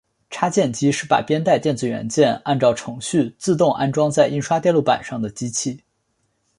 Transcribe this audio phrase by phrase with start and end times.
[0.31, 5.79] 插件机是把编带电子元器件按照程序自动安装在印刷电路板上的机器。